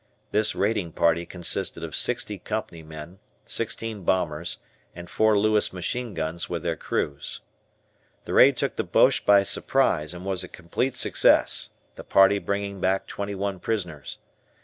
This 0.31 0.55
raiding 0.55 0.93
party 0.93 1.27
consisted 1.27 1.83
of 1.83 1.95
sixty 1.95 2.39
company 2.39 2.81
men, 2.81 3.19
sixteen 3.45 4.01
bombers, 4.03 4.57
and 4.95 5.07
four 5.07 5.37
Lewis 5.37 5.71
machine 5.71 6.15
guns 6.15 6.49
with 6.49 6.63
their 6.63 6.75
crews. 6.75 7.41
The 8.25 8.33
raid 8.33 8.57
took 8.57 8.77
the 8.77 8.83
Boches 8.83 9.23
by 9.23 9.43
surprise 9.43 10.15
and 10.15 10.25
was 10.25 10.43
a 10.43 10.47
complete 10.47 10.97
success, 10.97 11.69
the 11.97 12.03
party 12.03 12.39
bringing 12.39 12.81
back 12.81 13.05
twenty 13.05 13.35
one 13.35 13.59
prisoners. 13.59 14.17